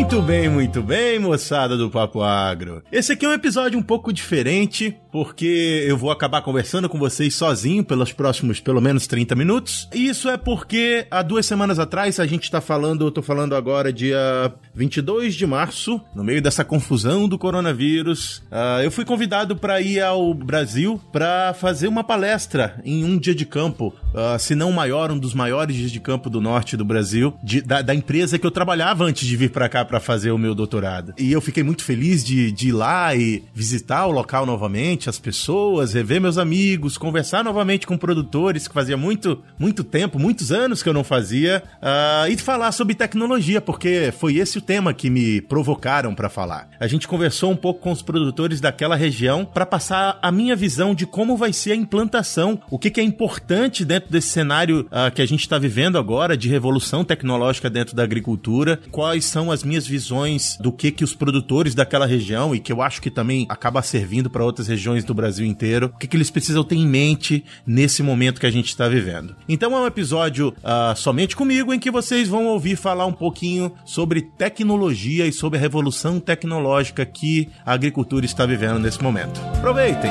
[0.00, 2.82] Muito bem, muito bem, moçada do Papo Agro.
[2.90, 7.34] Esse aqui é um episódio um pouco diferente, porque eu vou acabar conversando com vocês
[7.34, 9.88] sozinho pelos próximos pelo menos 30 minutos.
[9.92, 13.92] Isso é porque há duas semanas atrás a gente tá falando, eu tô falando agora
[13.92, 19.80] dia 22 de março, no meio dessa confusão do coronavírus, uh, eu fui convidado para
[19.80, 24.72] ir ao Brasil para fazer uma palestra em um dia de campo, uh, se não
[24.72, 28.38] maior, um dos maiores dias de campo do norte do Brasil, de, da, da, empresa
[28.38, 31.14] que eu trabalhava antes de vir para cá para fazer o meu doutorado.
[31.18, 35.08] E eu fiquei muito feliz de, de ir lá e visitar o local novamente novamente
[35.08, 40.52] as pessoas, rever meus amigos, conversar novamente com produtores que fazia muito, muito tempo, muitos
[40.52, 44.92] anos que eu não fazia, uh, e falar sobre tecnologia, porque foi esse o tema
[44.92, 46.68] que me provocaram para falar.
[46.78, 50.94] A gente conversou um pouco com os produtores daquela região para passar a minha visão
[50.94, 55.10] de como vai ser a implantação, o que, que é importante dentro desse cenário uh,
[55.14, 59.62] que a gente está vivendo agora de revolução tecnológica dentro da agricultura, quais são as
[59.62, 63.46] minhas visões do que que os produtores daquela região e que eu acho que também
[63.48, 66.76] acaba servindo para outras regiões regiões do Brasil inteiro, o que, que eles precisam ter
[66.76, 69.34] em mente nesse momento que a gente está vivendo.
[69.48, 73.72] Então é um episódio uh, somente comigo em que vocês vão ouvir falar um pouquinho
[73.84, 79.40] sobre tecnologia e sobre a revolução tecnológica que a agricultura está vivendo nesse momento.
[79.56, 80.10] Aproveitem!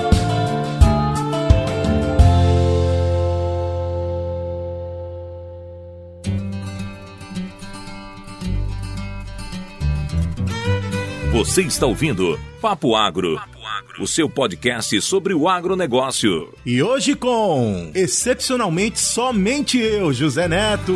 [11.31, 13.35] Você está ouvindo Papo Agro.
[13.35, 13.58] Papo
[13.99, 16.53] o seu podcast sobre o agronegócio.
[16.65, 20.95] E hoje com, excepcionalmente, somente eu, José Neto.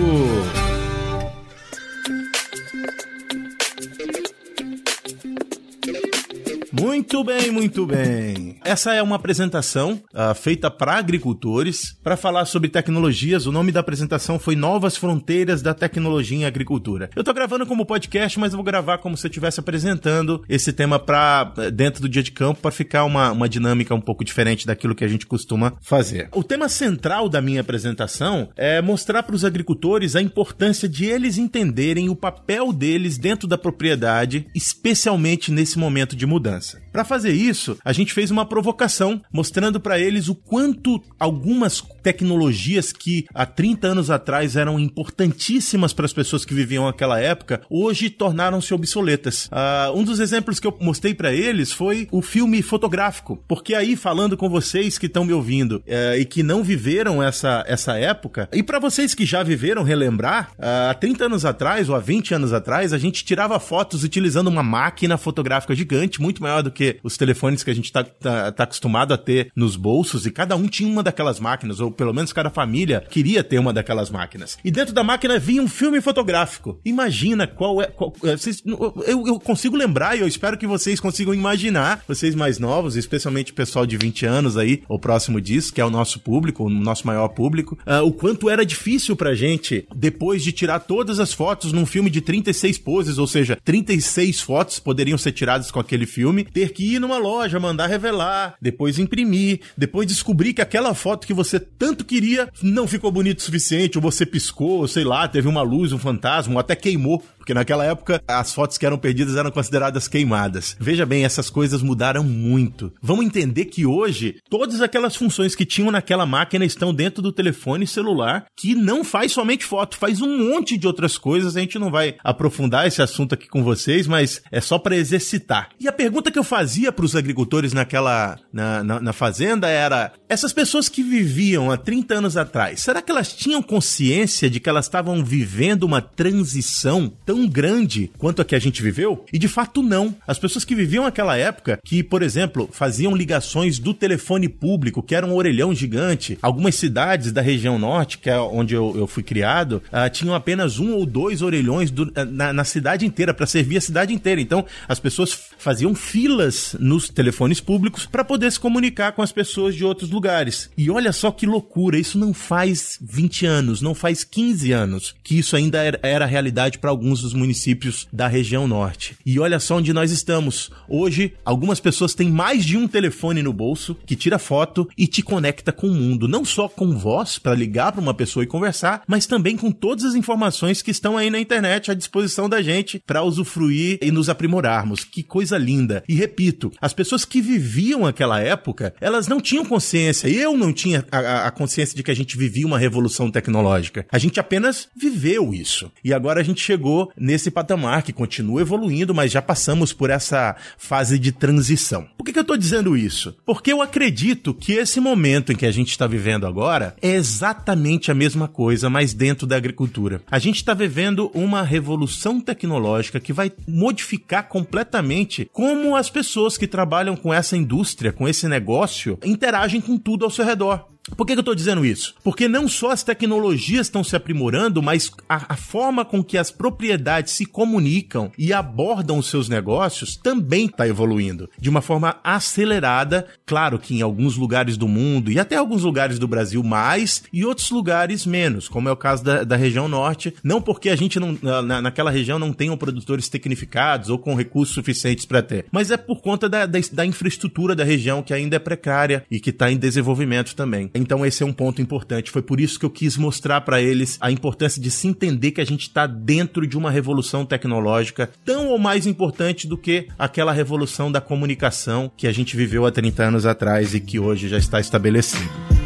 [7.03, 8.55] Muito bem, muito bem.
[8.63, 13.45] Essa é uma apresentação uh, feita para agricultores para falar sobre tecnologias.
[13.45, 17.09] O nome da apresentação foi Novas Fronteiras da Tecnologia em Agricultura.
[17.13, 20.97] Eu tô gravando como podcast, mas vou gravar como se eu estivesse apresentando esse tema
[20.97, 24.65] para eh, dentro do dia de campo para ficar uma, uma dinâmica um pouco diferente
[24.65, 26.29] daquilo que a gente costuma fazer.
[26.31, 31.37] O tema central da minha apresentação é mostrar para os agricultores a importância de eles
[31.37, 36.81] entenderem o papel deles dentro da propriedade, especialmente nesse momento de mudança.
[36.93, 42.93] Para fazer isso, a gente fez uma provocação mostrando para eles o quanto algumas tecnologias
[42.93, 48.11] que há 30 anos atrás eram importantíssimas para as pessoas que viviam naquela época, hoje
[48.11, 49.47] tornaram-se obsoletas.
[49.47, 53.95] Uh, um dos exemplos que eu mostrei para eles foi o filme fotográfico, porque aí
[53.95, 58.47] falando com vocês que estão me ouvindo uh, e que não viveram essa, essa época,
[58.53, 62.35] e para vocês que já viveram relembrar, uh, há 30 anos atrás ou há 20
[62.35, 66.82] anos atrás, a gente tirava fotos utilizando uma máquina fotográfica gigante, muito maior do que
[67.03, 70.55] os telefones que a gente tá, tá, tá acostumado a ter nos bolsos, e cada
[70.55, 74.57] um tinha uma daquelas máquinas, ou pelo menos cada família queria ter uma daquelas máquinas.
[74.63, 76.79] E dentro da máquina vinha um filme fotográfico.
[76.85, 77.87] Imagina qual é.
[77.87, 82.35] Qual, é, vocês, eu, eu consigo lembrar e eu espero que vocês consigam imaginar, vocês
[82.35, 85.89] mais novos, especialmente o pessoal de 20 anos aí, ou próximo disso, que é o
[85.89, 90.51] nosso público, o nosso maior público, uh, o quanto era difícil pra gente, depois de
[90.51, 95.31] tirar todas as fotos num filme de 36 poses, ou seja, 36 fotos poderiam ser
[95.31, 100.53] tiradas com aquele filme, ter que ir numa loja, mandar revelar, depois imprimir, depois descobrir
[100.53, 104.87] que aquela foto que você tanto queria não ficou bonito o suficiente, ou você piscou,
[104.87, 108.77] sei lá, teve uma luz, um fantasma, ou até queimou porque naquela época as fotos
[108.77, 110.77] que eram perdidas eram consideradas queimadas.
[110.79, 112.93] Veja bem, essas coisas mudaram muito.
[113.01, 117.85] Vamos entender que hoje todas aquelas funções que tinham naquela máquina estão dentro do telefone
[117.85, 121.57] celular, que não faz somente foto, faz um monte de outras coisas.
[121.57, 125.67] A gente não vai aprofundar esse assunto aqui com vocês, mas é só para exercitar.
[125.77, 130.13] E a pergunta que eu fazia para os agricultores naquela na, na, na fazenda era:
[130.29, 134.69] essas pessoas que viviam há 30 anos atrás, será que elas tinham consciência de que
[134.69, 139.25] elas estavam vivendo uma transição tão tão grande quanto a que a gente viveu?
[139.33, 140.15] E de fato não.
[140.27, 145.15] As pessoas que viviam aquela época, que, por exemplo, faziam ligações do telefone público, que
[145.15, 149.23] era um orelhão gigante, algumas cidades da região norte, que é onde eu, eu fui
[149.23, 153.47] criado, uh, tinham apenas um ou dois orelhões do, uh, na, na, cidade inteira, para
[153.47, 154.39] servir a cidade inteira.
[154.39, 159.73] Então, as pessoas faziam filas nos telefones públicos para poder se comunicar com as pessoas
[159.73, 160.69] de outros lugares.
[160.77, 165.39] E olha só que loucura, isso não faz 20 anos, não faz 15 anos que
[165.39, 169.15] isso ainda era, era realidade para alguns dos municípios da região norte.
[169.25, 170.69] E olha só onde nós estamos.
[170.87, 175.21] Hoje, algumas pessoas têm mais de um telefone no bolso que tira foto e te
[175.21, 179.01] conecta com o mundo, não só com voz para ligar para uma pessoa e conversar,
[179.07, 183.01] mas também com todas as informações que estão aí na internet à disposição da gente
[183.05, 185.03] para usufruir e nos aprimorarmos.
[185.03, 186.03] Que coisa linda.
[186.07, 190.27] E repito, as pessoas que viviam aquela época, elas não tinham consciência.
[190.27, 194.05] Eu não tinha a, a consciência de que a gente vivia uma revolução tecnológica.
[194.11, 195.91] A gente apenas viveu isso.
[196.03, 200.55] E agora a gente chegou nesse patamar que continua evoluindo, mas já passamos por essa
[200.77, 202.07] fase de transição.
[202.17, 203.35] Por que, que eu estou dizendo isso?
[203.45, 208.11] Porque eu acredito que esse momento em que a gente está vivendo agora é exatamente
[208.11, 210.21] a mesma coisa, mas dentro da agricultura.
[210.29, 216.67] A gente está vivendo uma revolução tecnológica que vai modificar completamente como as pessoas que
[216.67, 220.92] trabalham com essa indústria, com esse negócio, interagem com tudo ao seu redor.
[221.17, 222.15] Por que, que eu estou dizendo isso?
[222.23, 226.49] Porque não só as tecnologias estão se aprimorando, mas a, a, forma com que as
[226.49, 233.27] propriedades se comunicam e abordam os seus negócios também está evoluindo de uma forma acelerada.
[233.45, 237.43] Claro que em alguns lugares do mundo e até alguns lugares do Brasil mais e
[237.43, 240.33] outros lugares menos, como é o caso da, da região norte.
[240.41, 244.73] Não porque a gente não, na, naquela região não tenham produtores tecnificados ou com recursos
[244.73, 248.55] suficientes para ter, mas é por conta da, da, da infraestrutura da região que ainda
[248.55, 250.92] é precária e que está em desenvolvimento também.
[250.93, 252.31] Então esse é um ponto importante.
[252.31, 255.61] Foi por isso que eu quis mostrar para eles a importância de se entender que
[255.61, 260.51] a gente está dentro de uma revolução tecnológica tão ou mais importante do que aquela
[260.51, 264.57] revolução da comunicação que a gente viveu há 30 anos atrás e que hoje já
[264.57, 265.82] está estabelecido.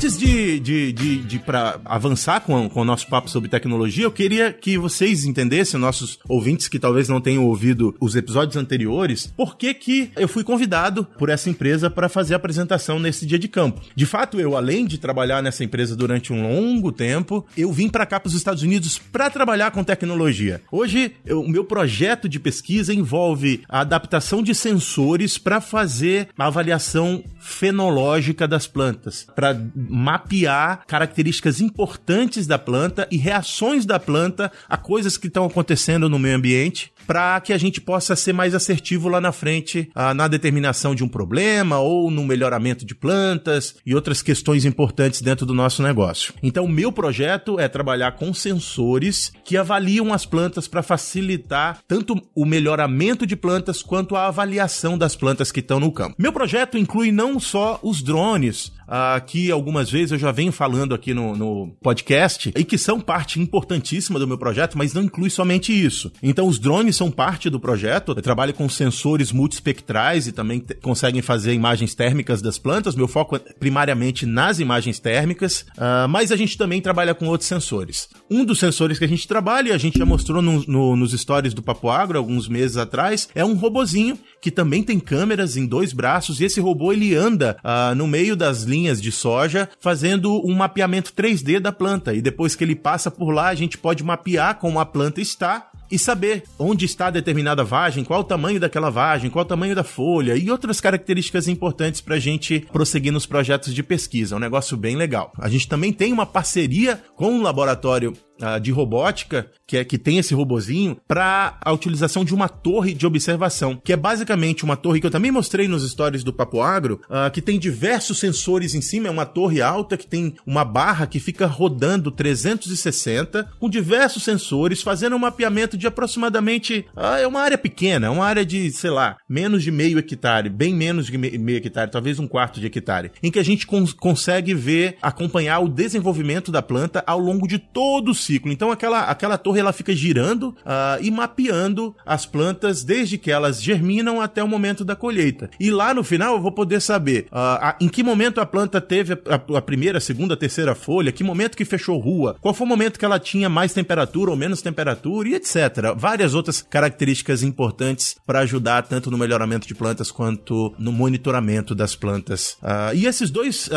[0.00, 4.10] Antes de, de, de, de para avançar com, com o nosso papo sobre tecnologia, eu
[4.10, 9.58] queria que vocês entendessem, nossos ouvintes que talvez não tenham ouvido os episódios anteriores, por
[9.58, 13.46] que que eu fui convidado por essa empresa para fazer a apresentação nesse dia de
[13.46, 13.82] campo.
[13.94, 18.06] De fato, eu, além de trabalhar nessa empresa durante um longo tempo, eu vim para
[18.06, 20.62] cá para os Estados Unidos para trabalhar com tecnologia.
[20.72, 27.22] Hoje, o meu projeto de pesquisa envolve a adaptação de sensores para fazer a avaliação
[27.38, 29.60] fenológica das plantas, para
[29.90, 36.18] mapear características importantes da planta e reações da planta a coisas que estão acontecendo no
[36.18, 40.28] meio ambiente para que a gente possa ser mais assertivo lá na frente ah, na
[40.28, 45.52] determinação de um problema ou no melhoramento de plantas e outras questões importantes dentro do
[45.52, 46.32] nosso negócio.
[46.40, 52.14] Então, o meu projeto é trabalhar com sensores que avaliam as plantas para facilitar tanto
[52.32, 56.14] o melhoramento de plantas quanto a avaliação das plantas que estão no campo.
[56.16, 60.94] Meu projeto inclui não só os drones, uh, que algumas vezes eu já venho falando
[60.94, 65.30] aqui no, no, podcast e que são parte importantíssima do meu projeto, mas não inclui
[65.30, 66.12] somente isso.
[66.22, 68.14] Então, os drones são parte do projeto.
[68.16, 72.94] Trabalho com sensores multispectrais e também conseguem fazer imagens térmicas das plantas.
[72.94, 77.48] Meu foco é primariamente nas imagens térmicas, uh, mas a gente também trabalha com outros
[77.48, 78.10] sensores.
[78.30, 81.54] Um dos sensores que a gente trabalha, a gente já mostrou no, no, nos stories
[81.54, 85.94] do Papo Agro alguns meses atrás, é um robozinho que também tem câmeras em dois
[85.94, 90.54] braços e esse robô ele anda uh, no meio das linhas de soja fazendo um
[90.54, 94.58] mapeamento 3D da planta e depois que ele passa por lá a gente pode mapear
[94.58, 99.30] como a planta está e saber onde está determinada vagem, qual o tamanho daquela vagem,
[99.30, 103.74] qual o tamanho da folha e outras características importantes para a gente prosseguir nos projetos
[103.74, 104.34] de pesquisa.
[104.34, 105.32] É um negócio bem legal.
[105.38, 108.12] A gente também tem uma parceria com um laboratório
[108.60, 113.06] de robótica, que é que tem esse robozinho, para a utilização de uma torre de
[113.06, 117.00] observação, que é basicamente uma torre que eu também mostrei nos stories do Papo Agro,
[117.08, 121.06] uh, que tem diversos sensores em cima, é uma torre alta que tem uma barra
[121.06, 127.40] que fica rodando 360 com diversos sensores, fazendo um mapeamento de aproximadamente uh, é uma
[127.40, 131.16] área pequena, é uma área de, sei lá, menos de meio hectare, bem menos de
[131.16, 135.60] meio hectare, talvez um quarto de hectare, em que a gente cons consegue ver, acompanhar
[135.60, 138.52] o desenvolvimento da planta ao longo de todo o ciclo.
[138.52, 143.62] Então aquela, aquela torre ela fica girando uh, e mapeando as plantas desde que elas
[143.62, 145.50] germinam até o momento da colheita.
[145.58, 148.80] E lá no final eu vou poder saber uh, a, em que momento a planta
[148.80, 152.54] teve a, a, primeira, a segunda, a terceira folha, que momento que fechou rua, qual
[152.54, 155.94] foi o momento que ela tinha mais temperatura ou menos temperatura e etc.
[155.96, 161.96] Várias outras características importantes para ajudar tanto no melhoramento de plantas quanto no monitoramento das
[161.96, 162.56] plantas.
[162.62, 163.68] Uh, e esses dois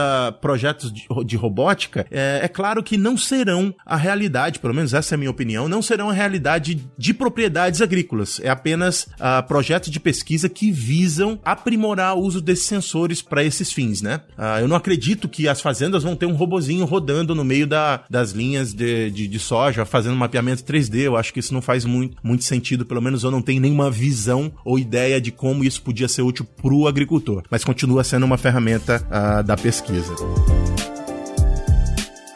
[0.42, 4.94] projetos de, de robótica, é, é claro que não serão a realidade realidade, pelo menos
[4.94, 8.40] essa é a minha opinião, não serão a realidade de propriedades agrícolas.
[8.42, 13.72] É apenas uh, projetos de pesquisa que visam aprimorar o uso desses sensores para esses
[13.72, 14.22] fins, né?
[14.38, 18.04] Uh, eu não acredito que as fazendas vão ter um robozinho rodando no meio da,
[18.10, 21.02] das linhas de, de, de, soja, fazendo mapeamento 3D.
[21.02, 23.90] Eu acho que isso não faz muito, muito sentido, pelo menos eu não tenho nenhuma
[23.90, 27.44] visão ou ideia de como isso podia ser útil para o agricultor.
[27.50, 30.14] Mas continua sendo uma ferramenta uh, da pesquisa.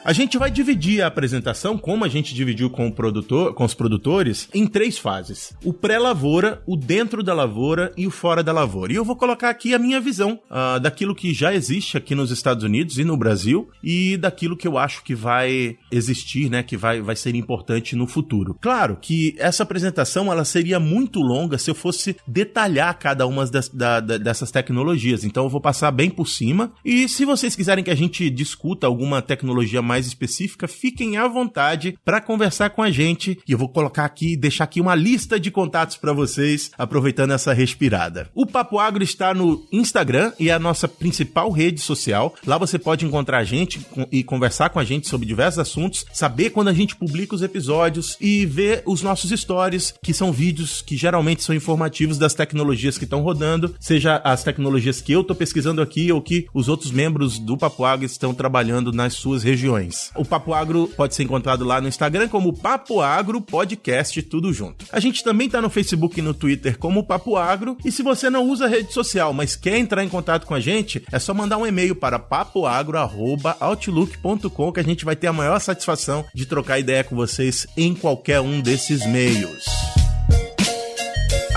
[0.07, 3.73] A gente vai dividir a apresentação, como a gente dividiu com o produtor, com os
[3.73, 8.93] produtores, em três fases: o pré-lavoura, o dentro da lavoura e o fora da lavoura.
[8.93, 12.31] E eu vou colocar aqui a minha visão uh, daquilo que já existe aqui nos
[12.31, 16.77] Estados Unidos e no Brasil e daquilo que eu acho que vai existir, né, que
[16.77, 18.57] vai, vai ser importante no futuro.
[18.61, 23.67] Claro que essa apresentação ela seria muito longa se eu fosse detalhar cada uma das,
[23.67, 25.25] da, da, dessas tecnologias.
[25.25, 26.71] Então eu vou passar bem por cima.
[26.85, 31.27] E se vocês quiserem que a gente discuta alguma tecnologia mais mais específica, fiquem à
[31.27, 33.39] vontade para conversar com a gente.
[33.47, 37.51] E eu vou colocar aqui, deixar aqui uma lista de contatos para vocês, aproveitando essa
[37.51, 38.29] respirada.
[38.35, 42.35] O Papo Agro está no Instagram e é a nossa principal rede social.
[42.45, 46.51] Lá você pode encontrar a gente e conversar com a gente sobre diversos assuntos, saber
[46.51, 50.95] quando a gente publica os episódios e ver os nossos stories, que são vídeos que
[50.95, 55.81] geralmente são informativos das tecnologias que estão rodando, seja as tecnologias que eu estou pesquisando
[55.81, 59.86] aqui ou que os outros membros do Papo Agro estão trabalhando nas suas regiões.
[60.15, 64.85] O Papo Agro pode ser encontrado lá no Instagram como Papo Agro Podcast, tudo junto.
[64.91, 67.77] A gente também está no Facebook e no Twitter como Papo Agro.
[67.83, 71.03] E se você não usa rede social, mas quer entrar em contato com a gente,
[71.11, 76.25] é só mandar um e-mail para papoagro.outlook.com que a gente vai ter a maior satisfação
[76.33, 80.06] de trocar ideia com vocês em qualquer um desses meios.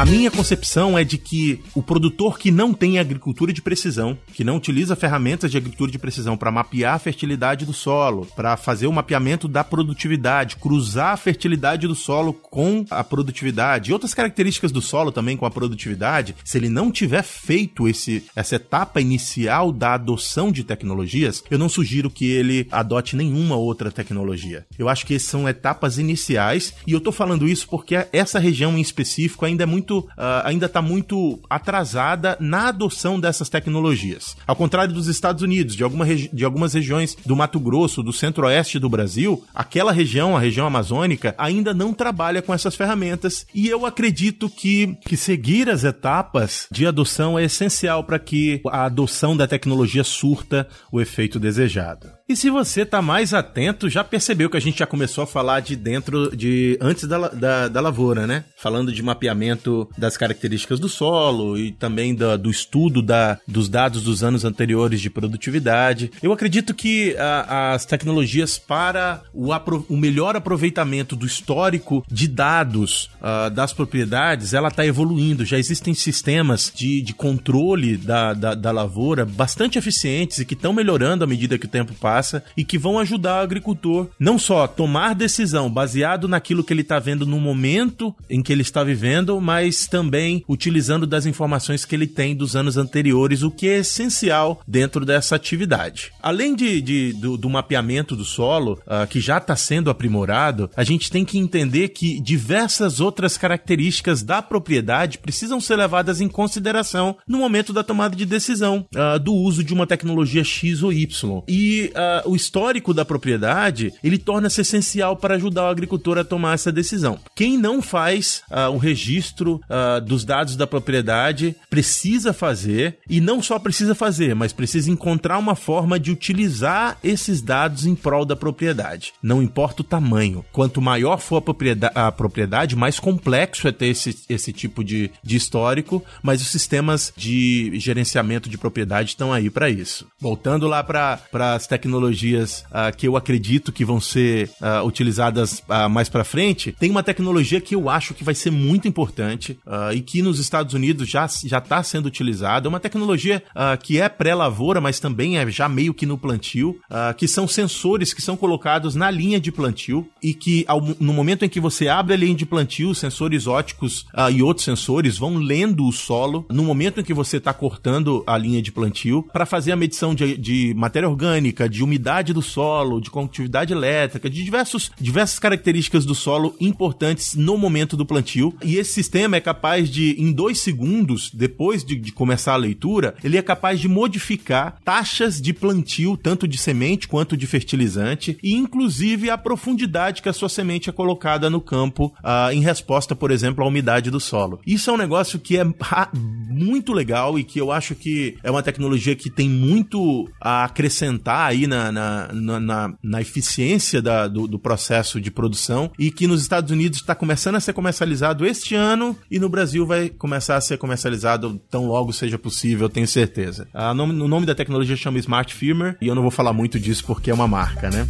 [0.00, 4.42] A minha concepção é de que o produtor que não tem agricultura de precisão, que
[4.42, 8.86] não utiliza ferramentas de agricultura de precisão para mapear a fertilidade do solo, para fazer
[8.86, 14.72] o mapeamento da produtividade, cruzar a fertilidade do solo com a produtividade e outras características
[14.72, 19.70] do solo também com a produtividade, se ele não tiver feito esse, essa etapa inicial
[19.70, 24.64] da adoção de tecnologias, eu não sugiro que ele adote nenhuma outra tecnologia.
[24.78, 28.80] Eu acho que são etapas iniciais e eu estou falando isso porque essa região em
[28.80, 34.36] específico ainda é muito muito, uh, ainda está muito atrasada na adoção dessas tecnologias.
[34.46, 38.78] Ao contrário dos Estados Unidos, de, alguma de algumas regiões do Mato Grosso, do centro-oeste
[38.78, 43.84] do Brasil, aquela região, a região amazônica, ainda não trabalha com essas ferramentas e eu
[43.84, 49.48] acredito que, que seguir as etapas de adoção é essencial para que a adoção da
[49.48, 52.19] tecnologia surta o efeito desejado.
[52.30, 55.58] E se você tá mais atento, já percebeu que a gente já começou a falar
[55.58, 58.44] de dentro de antes da, da, da lavoura, né?
[58.56, 64.04] Falando de mapeamento das características do solo e também do, do estudo da, dos dados
[64.04, 66.12] dos anos anteriores de produtividade.
[66.22, 72.28] Eu acredito que a, as tecnologias para o, apro, o, melhor aproveitamento do histórico de
[72.28, 75.44] dados uh, das propriedades, ela está evoluindo.
[75.44, 80.72] Já existem sistemas de, de controle da, da, da lavoura bastante eficientes e que estão
[80.72, 82.19] melhorando à medida que o tempo passa
[82.56, 86.82] e que vão ajudar o agricultor não só a tomar decisão baseado naquilo que ele
[86.82, 91.94] está vendo no momento em que ele está vivendo, mas também utilizando das informações que
[91.94, 96.12] ele tem dos anos anteriores, o que é essencial dentro dessa atividade.
[96.22, 100.84] Além de, de do, do, mapeamento do solo, uh, que já está sendo aprimorado, a
[100.84, 107.16] gente tem que entender que diversas outras características da propriedade precisam ser levadas em consideração
[107.26, 111.42] no momento da tomada de decisão uh, do uso de uma tecnologia X ou Y.
[111.48, 116.54] E uh, o histórico da propriedade, ele torna-se essencial para ajudar o agricultor a tomar
[116.54, 117.18] essa decisão.
[117.34, 123.42] Quem não faz uh, o registro uh, dos dados da propriedade precisa fazer, e não
[123.42, 128.36] só precisa fazer, mas precisa encontrar uma forma de utilizar esses dados em prol da
[128.36, 129.12] propriedade.
[129.22, 130.44] Não importa o tamanho.
[130.52, 135.10] Quanto maior for a propriedade, a propriedade mais complexo é ter esse, esse tipo de,
[135.22, 140.06] de histórico, mas os sistemas de gerenciamento de propriedade estão aí para isso.
[140.18, 141.20] Voltando lá para
[141.54, 146.24] as tecnologias tecnologias uh, que eu acredito que vão ser uh, utilizadas uh, mais para
[146.24, 149.58] frente, tem uma tecnologia que eu acho que vai ser muito importante
[149.94, 152.66] e que nos Estados Unidos já já está sendo utilizada.
[152.66, 153.42] É uma tecnologia
[153.82, 156.78] que é pré-lavoura, mas também é já meio que no plantio,
[157.16, 161.44] que são sensores que são colocados na linha de plantio e que ao, no momento
[161.44, 165.86] em que você abre a linha de plantio, sensores óticos e outros sensores vão lendo
[165.86, 169.72] o solo no momento em que você está cortando a linha de plantio para fazer
[169.72, 174.90] a medição de, de matéria orgânica, de umidade do solo, de condutividade elétrica, de diversos,
[175.00, 178.54] diversas características do solo importantes no momento do plantio.
[178.62, 183.14] E esse sistema é capaz de, em dois segundos, depois de, de começar a leitura,
[183.22, 188.54] ele é capaz de modificar taxas de plantio, tanto de semente quanto de fertilizante, e
[188.54, 193.30] inclusive a profundidade que a sua semente é colocada no campo uh, em resposta, por
[193.30, 194.60] exemplo, à umidade do solo.
[194.66, 195.64] Isso é um negócio que é
[196.14, 201.48] muito legal e que eu acho que é uma tecnologia que tem muito a acrescentar
[201.48, 206.42] aí na na, na, na, eficiência da, do, do, processo de produção e que nos
[206.42, 210.60] Estados Unidos está começando a ser comercializado este ano e no Brasil vai começar a
[210.60, 213.68] ser comercializado tão logo seja possível, tenho certeza.
[213.72, 216.78] A nome, o nome da tecnologia chama Smart Firmware e eu não vou falar muito
[216.78, 218.06] disso porque é uma marca, né?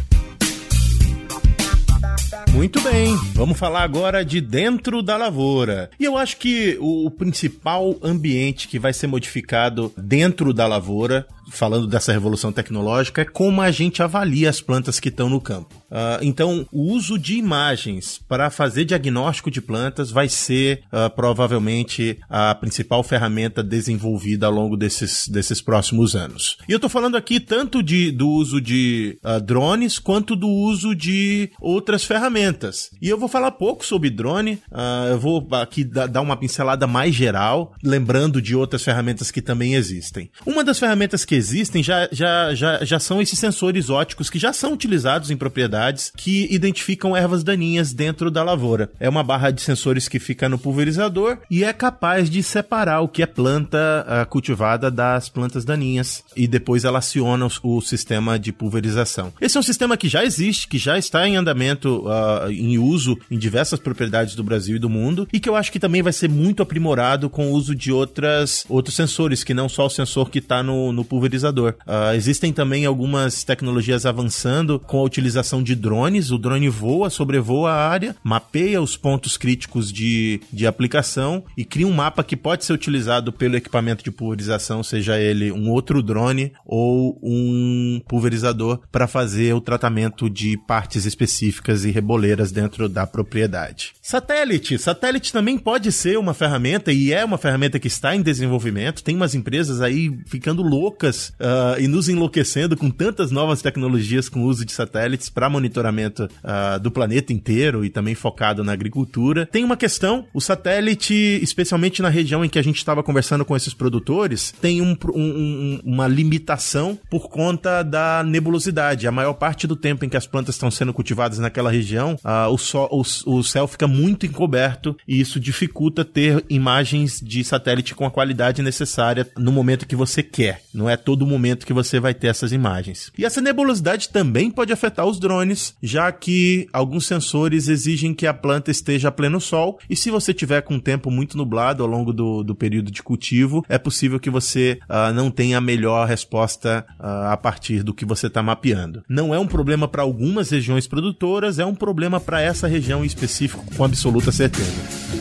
[2.53, 5.89] Muito bem, vamos falar agora de dentro da lavoura.
[5.99, 11.85] E eu acho que o principal ambiente que vai ser modificado dentro da lavoura falando
[11.85, 15.75] dessa revolução tecnológica, é como a gente avalia as plantas que estão no campo.
[15.91, 22.17] Uh, então, o uso de imagens para fazer diagnóstico de plantas vai ser uh, provavelmente
[22.29, 26.57] a principal ferramenta desenvolvida ao longo desses, desses próximos anos.
[26.67, 30.95] E eu estou falando aqui tanto de, do uso de uh, drones quanto do uso
[30.95, 32.89] de outras ferramentas.
[33.01, 34.61] E eu vou falar pouco sobre drone,
[35.09, 40.29] eu vou aqui dar uma pincelada mais geral, lembrando de outras ferramentas que também existem.
[40.45, 44.53] Uma das ferramentas que existem já, já, já, já são esses sensores óticos que já
[44.53, 48.91] são utilizados em propriedades que identificam ervas daninhas dentro da lavoura.
[48.99, 53.07] É uma barra de sensores que fica no pulverizador e é capaz de separar o
[53.07, 58.51] que é planta cultivada das plantas daninhas e depois ela aciona o, o, sistema de
[58.51, 59.33] pulverização.
[59.41, 63.17] Esse é um sistema que já existe, que já está em andamento, uh, em uso
[63.29, 66.13] em diversas propriedades do Brasil e do mundo e que eu acho que também vai
[66.13, 70.29] ser muito aprimorado com o uso de outras, outros sensores, que não só o sensor
[70.29, 71.75] que está no, no pulverizador pulverizador.
[71.87, 76.31] Uh, existem também algumas tecnologias avançando com a utilização de drones.
[76.31, 81.87] O drone voa, sobrevoa a área, mapeia os pontos críticos de, de aplicação e cria
[81.87, 86.51] um mapa que pode ser utilizado pelo equipamento de pulverização, seja ele um outro drone
[86.65, 93.93] ou um pulverizador, para fazer o tratamento de partes específicas e reboleiras dentro da propriedade.
[94.01, 94.77] Satélite.
[94.77, 99.03] Satélite também pode ser uma ferramenta e é uma ferramenta que está em desenvolvimento.
[99.03, 104.43] Tem umas empresas aí ficando loucas uh, e nos enlouquecendo com tantas novas tecnologias com
[104.43, 109.45] uso de satélites para monitoramento uh, do planeta inteiro e também focado na agricultura.
[109.45, 113.55] Tem uma questão: o satélite, especialmente na região em que a gente estava conversando com
[113.55, 119.07] esses produtores, tem um, um, uma limitação por conta da nebulosidade.
[119.07, 122.51] A maior parte do tempo em que as plantas estão sendo cultivadas naquela região, uh,
[122.51, 127.95] o, sol, o, o céu fica muito encoberto e isso dificulta ter imagens de satélite
[127.95, 130.61] com a qualidade necessária no momento que você quer.
[130.73, 133.11] Não é todo momento que você vai ter essas imagens.
[133.17, 138.33] E essa nebulosidade também pode afetar os drones, já que alguns sensores exigem que a
[138.33, 141.89] planta esteja a pleno sol, e se você tiver com o tempo muito nublado ao
[141.89, 146.07] longo do, do período de cultivo, é possível que você uh, não tenha a melhor
[146.07, 149.03] resposta uh, a partir do que você está mapeando.
[149.07, 153.07] Não é um problema para algumas regiões produtoras, é um problema para essa região em
[153.07, 155.20] específico, com absoluta certeza.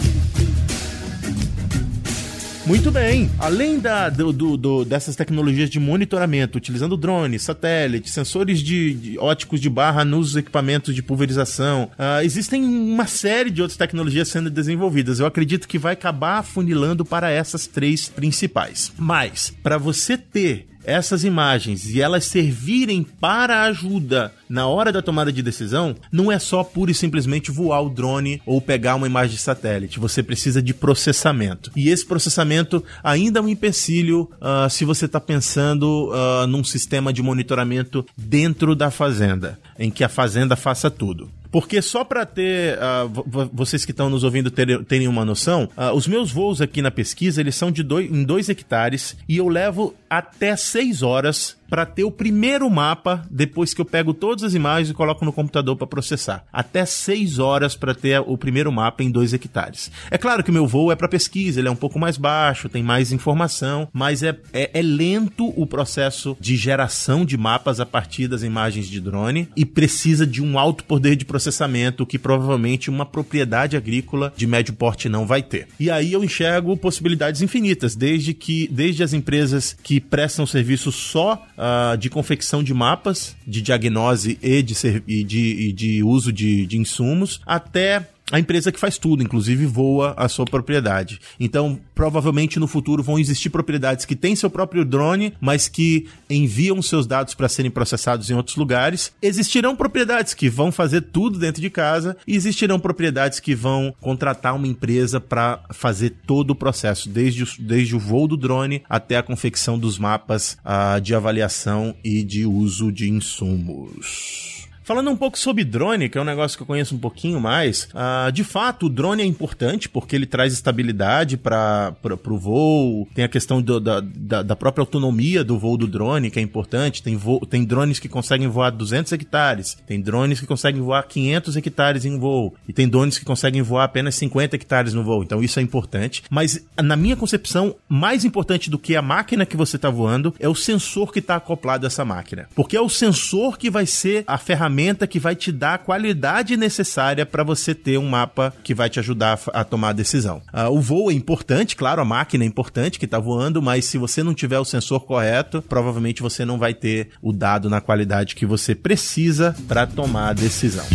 [2.71, 3.29] Muito bem.
[3.37, 9.61] Além da, do, do, dessas tecnologias de monitoramento, utilizando drones, satélites, sensores de, de, óticos
[9.61, 15.19] de barra nos equipamentos de pulverização, uh, existem uma série de outras tecnologias sendo desenvolvidas.
[15.19, 18.93] Eu acredito que vai acabar afunilando para essas três principais.
[18.97, 25.33] Mas, para você ter essas imagens e elas servirem para ajuda na hora da tomada
[25.33, 29.37] de decisão, não é só pura e simplesmente voar o drone ou pegar uma imagem
[29.37, 30.01] de satélite.
[30.01, 31.71] Você precisa de processamento.
[31.77, 37.13] E esse processamento ainda é um empecilho uh, se você está pensando uh, num sistema
[37.13, 41.31] de monitoramento dentro da fazenda, em que a fazenda faça tudo.
[41.51, 45.95] Porque só para ter, uh, vocês que estão nos ouvindo terem, terem uma noção, uh,
[45.95, 49.49] os meus voos aqui na pesquisa, eles são de dois, em 2 hectares e eu
[49.49, 54.55] levo até 6 horas para ter o primeiro mapa depois que eu pego todas as
[54.55, 56.45] imagens e coloco no computador para processar.
[56.53, 59.91] Até 6 horas para ter o primeiro mapa em 2 hectares.
[60.11, 62.69] É claro que o meu voo é para pesquisa, ele é um pouco mais baixo,
[62.69, 67.87] tem mais informação, mas é, é, é lento o processo de geração de mapas a
[67.87, 72.91] partir das imagens de drone e precisa de um alto poder de processamento que provavelmente
[72.91, 75.69] uma propriedade agrícola de médio porte não vai ter.
[75.79, 81.47] E aí eu enxergo possibilidades infinitas, desde que desde as empresas que prestam serviço só
[81.61, 84.75] uh, de confecção de mapas, de diagnose e de,
[85.07, 89.67] e de, e de uso de, de insumos, até a empresa que faz tudo, inclusive
[89.67, 91.21] voa a sua propriedade.
[91.39, 96.81] Então, provavelmente no futuro vão existir propriedades que têm seu próprio drone, mas que enviam
[96.81, 99.13] seus dados para serem processados em outros lugares.
[99.21, 104.55] Existirão propriedades que vão fazer tudo dentro de casa e existirão propriedades que vão contratar
[104.55, 109.17] uma empresa para fazer todo o processo, desde o, desde o voo do drone até
[109.17, 114.60] a confecção dos mapas uh, de avaliação e de uso de insumos.
[114.91, 117.89] Falando um pouco sobre drone, que é um negócio que eu conheço um pouquinho mais,
[117.95, 121.95] uh, de fato, o drone é importante porque ele traz estabilidade para
[122.29, 126.29] o voo, tem a questão do, da, da, da, própria autonomia do voo do drone,
[126.29, 130.47] que é importante, tem, vo, tem drones que conseguem voar 200 hectares, tem drones que
[130.47, 134.93] conseguem voar 500 hectares em voo, e tem drones que conseguem voar apenas 50 hectares
[134.93, 136.25] no voo, então isso é importante.
[136.29, 140.49] Mas, na minha concepção, mais importante do que a máquina que você está voando é
[140.49, 144.25] o sensor que está acoplado a essa máquina, porque é o sensor que vai ser
[144.27, 148.53] a ferramenta ferramenta que vai te dar a qualidade necessária para você ter um mapa
[148.65, 150.43] que vai te ajudar a, tomar a decisão.
[150.53, 153.99] Uh, o voo é importante, claro, a máquina é importante que está voando, mas se
[153.99, 158.35] você não tiver o sensor correto, provavelmente você não vai ter o dado na qualidade
[158.35, 160.87] que você precisa para tomar a decisão.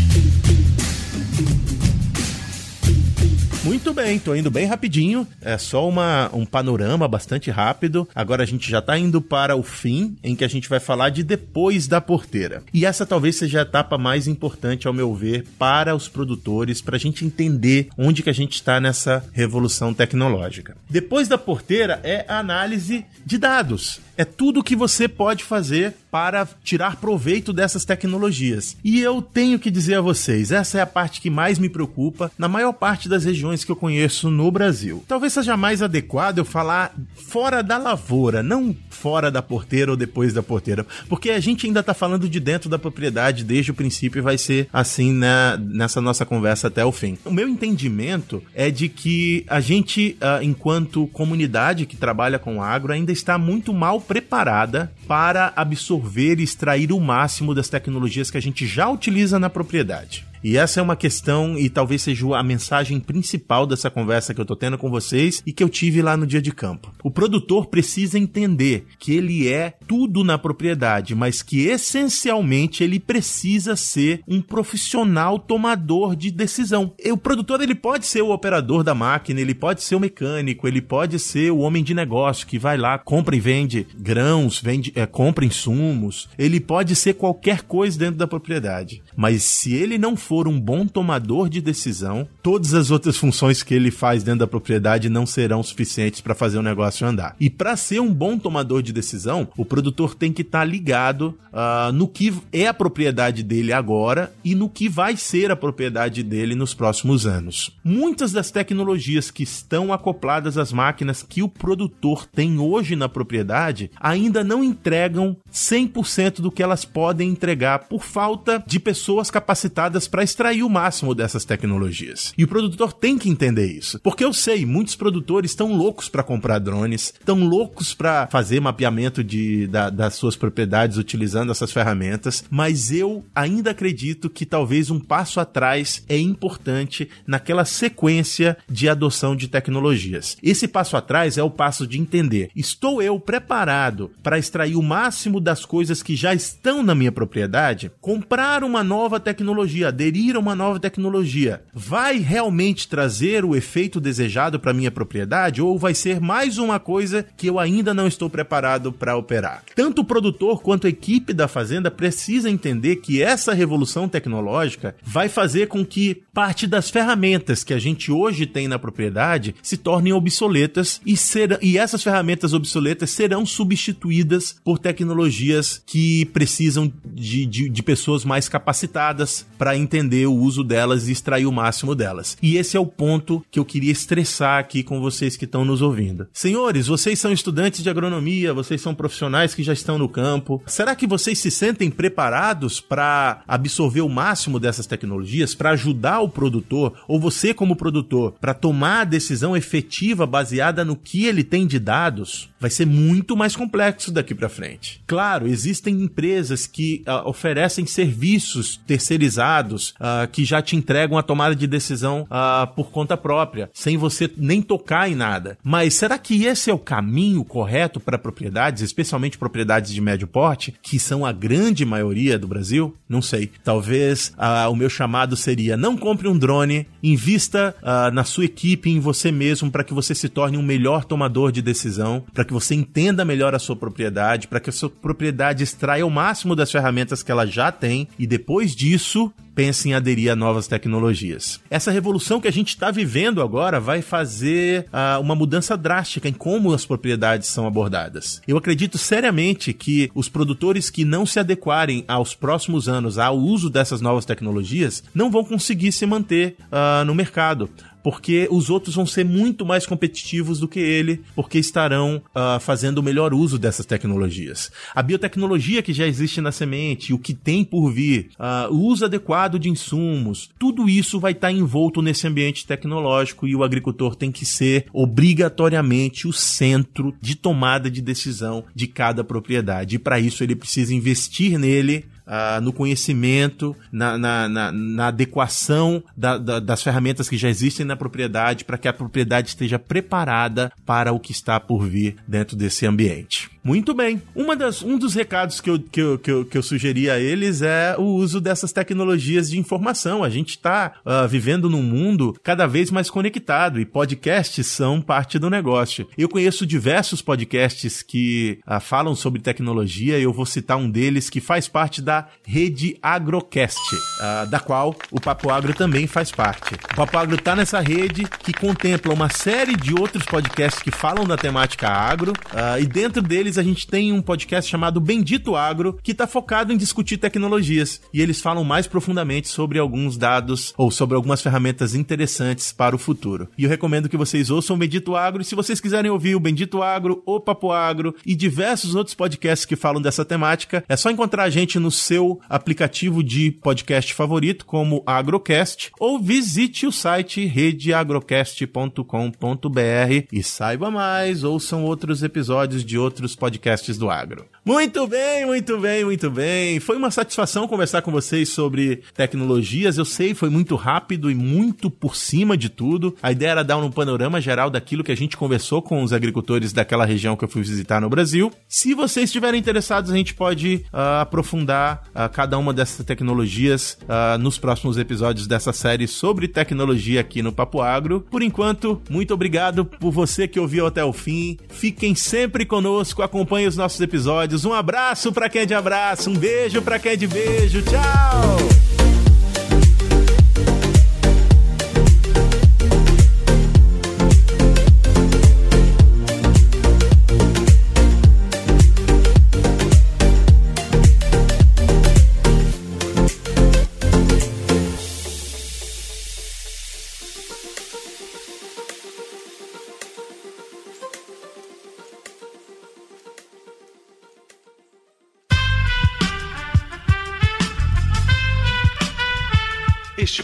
[3.85, 5.27] Muito bem, tô indo bem rapidinho.
[5.39, 8.09] É só uma, um panorama bastante rápido.
[8.15, 11.11] Agora a gente já tá indo para o fim, em que a gente vai falar
[11.11, 12.63] de depois da porteira.
[12.73, 16.95] E essa talvez seja a etapa mais importante, ao meu ver, para os produtores, para
[16.95, 20.75] a gente entender onde que a gente está nessa revolução tecnológica.
[20.89, 26.47] Depois da porteira é a análise de dados é tudo que você pode fazer para
[26.63, 28.77] tirar proveito dessas tecnologias.
[28.83, 32.31] E eu tenho que dizer a vocês, essa é a parte que mais me preocupa
[32.37, 35.03] na maior parte das regiões que eu conheço no Brasil.
[35.07, 40.33] Talvez seja mais adequado eu falar fora da lavoura, não fora da porteira ou depois
[40.33, 44.19] da porteira, porque a gente ainda está falando de dentro da propriedade desde o princípio
[44.19, 47.17] e vai ser assim né, nessa nossa conversa até o fim.
[47.25, 52.93] O meu entendimento é de que a gente, ah, enquanto comunidade que trabalha com agro,
[52.93, 58.41] ainda está muito mal preparada para absorver e extrair o máximo das tecnologias que a
[58.41, 60.25] gente já utiliza na propriedade.
[60.43, 64.45] E essa é uma questão e talvez seja a mensagem principal dessa conversa que eu
[64.45, 66.93] tô tendo com vocês e que eu tive lá no dia de campo.
[67.03, 73.75] O produtor precisa entender que ele é tudo na propriedade, mas que essencialmente ele precisa
[73.75, 76.93] ser um profissional tomador de decisão.
[77.03, 80.67] E o produtor ele pode ser o operador da máquina, ele pode ser o mecânico,
[80.67, 84.91] ele pode ser o homem de negócio que vai lá, compra e vende grãos, vende,
[84.95, 89.01] é, compra insumos, ele pode ser qualquer coisa dentro da propriedade.
[89.15, 93.63] Mas se ele não for for um bom tomador de decisão, todas as outras funções
[93.63, 97.37] que ele faz dentro da propriedade não serão suficientes para fazer o negócio andar.
[97.39, 101.33] E para ser um bom tomador de decisão, o produtor tem que estar tá ligado
[101.53, 106.21] uh, no que é a propriedade dele agora e no que vai ser a propriedade
[106.21, 107.71] dele nos próximos anos.
[107.81, 113.89] Muitas das tecnologias que estão acopladas às máquinas que o produtor tem hoje na propriedade
[114.01, 120.23] ainda não entregam 100% do que elas podem entregar por falta de pessoas capacitadas para
[120.23, 122.33] extrair o máximo dessas tecnologias.
[122.37, 123.99] E o produtor tem que entender isso.
[123.99, 129.21] Porque eu sei, muitos produtores estão loucos para comprar drones, estão loucos para fazer mapeamento
[129.21, 135.01] de, da, das suas propriedades utilizando essas ferramentas, mas eu ainda acredito que talvez um
[135.01, 140.37] passo atrás é importante naquela sequência de adoção de tecnologias.
[140.41, 145.41] Esse passo atrás é o passo de entender: estou eu preparado para extrair o máximo
[145.41, 147.91] das coisas que já estão na minha propriedade?
[147.99, 154.59] Comprar uma nova tecnologia, aderir a uma nova tecnologia vai realmente trazer o efeito desejado
[154.59, 158.91] para minha propriedade ou vai ser mais uma coisa que eu ainda não estou preparado
[158.91, 159.63] para operar?
[159.75, 165.27] Tanto o produtor quanto a equipe da fazenda precisa entender que essa revolução tecnológica vai
[165.27, 170.13] fazer com que parte das ferramentas que a gente hoje tem na propriedade se tornem
[170.13, 177.69] obsoletas e, ser, e essas ferramentas obsoletas serão substituídas por tecnologias que precisam de, de,
[177.69, 182.37] de pessoas mais capacitadas para entender entender o uso delas e extrair o máximo delas.
[182.41, 185.81] E esse é o ponto que eu queria estressar aqui com vocês que estão nos
[185.81, 186.27] ouvindo.
[186.33, 190.61] Senhores, vocês são estudantes de agronomia, vocês são profissionais que já estão no campo.
[190.65, 196.29] Será que vocês se sentem preparados para absorver o máximo dessas tecnologias, para ajudar o
[196.29, 201.65] produtor, ou você como produtor, para tomar a decisão efetiva baseada no que ele tem
[201.65, 202.49] de dados?
[202.59, 205.01] Vai ser muito mais complexo daqui para frente.
[205.07, 211.55] Claro, existem empresas que uh, oferecem serviços terceirizados uh, que já te entregam a tomada
[211.55, 215.57] de decisão uh, por conta própria, sem você nem tocar em nada.
[215.63, 220.73] Mas será que esse é o caminho correto para propriedades, especialmente propriedades de médio porte,
[220.81, 222.95] que são a grande maioria do Brasil?
[223.07, 223.51] Não sei.
[223.63, 227.75] Talvez uh, o meu chamado seria: não compre um drone, invista
[228.13, 231.61] na sua equipe, em você mesmo, para que você se torne um melhor tomador de
[231.61, 236.05] decisão, para que você entenda melhor a sua propriedade, para que a sua propriedade extraia
[236.05, 240.35] o máximo das ferramentas que ela já tem e depois disso pense em aderir a
[240.35, 241.61] novas tecnologias.
[241.69, 246.33] Essa revolução que a gente está vivendo agora vai fazer uh, uma mudança drástica em
[246.33, 248.41] como as propriedades são abordadas.
[248.45, 253.69] Eu acredito seriamente que os produtores que não se adequarem aos próximos anos ao uso
[253.69, 257.69] dessas novas tecnologias não vão conseguir se manter uh, no mercado
[258.05, 262.99] porque os outros vão ser muito mais competitivos do que ele, porque estarão uh, fazendo
[262.99, 264.71] o melhor uso dessas tecnologias.
[264.93, 269.05] A biotecnologia que já existe na semente, o que tem por vir, uh, o uso
[269.05, 274.15] adequado de insumos, tudo isso vai estar tá envolto nesse ambiente tecnológico e o agricultor
[274.15, 279.95] tem que ser obrigatoriamente o centro de tomada de decisão de cada propriedade.
[279.95, 286.03] E para isso ele precisa investir nele uh, no conhecimento, na, na, na, na adequação
[286.15, 290.71] da, da, das ferramentas que já existem na propriedade para que a propriedade esteja preparada
[290.85, 293.49] para o que está por vir dentro desse ambiente.
[293.65, 294.21] Muito bem.
[294.35, 297.19] Uma das, um dos recados que eu, que, eu, que, eu, que eu sugeri a
[297.19, 300.23] eles é o uso dessas tecnologias de informação.
[300.23, 305.01] A gente está uh, ah, vivendo num mundo cada vez mais conectado e podcasts são
[305.01, 306.07] parte do negócio.
[306.15, 311.27] Eu conheço diversos podcasts que uh, falam sobre tecnologia e eu vou citar um deles
[311.27, 316.75] que faz parte da rede Agrocast, uh, da qual o Papo Agro também faz parte.
[316.91, 321.25] O Papo Agro está nessa rede que contempla uma série de outros podcasts que falam
[321.25, 322.33] da temática agro
[322.79, 326.77] e dentro deles a gente tem um podcast chamado Bendito Agro, que está focado em
[326.77, 328.01] discutir tecnologias.
[328.13, 332.99] E eles falam mais profundamente sobre alguns dados ou sobre algumas ferramentas interessantes para o
[332.99, 333.47] futuro.
[333.57, 335.41] E eu recomendo que vocês ouçam o Bendito Agro.
[335.41, 339.65] E se vocês quiserem ouvir o Bendito Agro, o Papo Agro e diversos outros podcasts
[339.65, 344.65] que falam dessa temática, é só encontrar a gente no seu aplicativo de podcast favorito,
[344.65, 353.35] como Agrocast, ou visite o site redeagrocast.com.br e saiba mais, ouçam outros episódios de outros
[353.35, 354.54] podcasts podcasts do agro.
[354.67, 356.79] Muito bem, muito bem, muito bem.
[356.79, 359.99] Foi uma satisfação conversar com vocês sobre tecnologias.
[359.99, 363.15] Eu sei, foi muito rápido e muito por cima de tudo.
[363.21, 366.73] A ideia era dar um panorama geral daquilo que a gente conversou com os agricultores
[366.73, 368.51] daquela região que eu fui visitar no Brasil.
[368.67, 374.39] Se vocês estiverem interessados, a gente pode uh, aprofundar uh, cada uma dessas tecnologias uh,
[374.39, 378.25] nos próximos episódios dessa série sobre tecnologia aqui no Papo Agro.
[378.31, 381.55] Por enquanto, muito obrigado por você que ouviu até o fim.
[381.69, 384.54] Fiquem sempre conosco, acompanhe os nossos episódios.
[384.63, 387.81] Um abraço para quem é de abraço, um beijo para quem é de beijo.
[387.81, 388.94] Tchau!